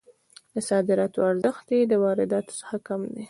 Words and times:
د 0.53 0.55
صادراتو 0.69 1.19
ارزښت 1.31 1.67
یې 1.75 1.81
د 1.91 1.93
وارداتو 2.03 2.51
څخه 2.59 2.77
کم 2.87 3.01
دی. 3.13 3.19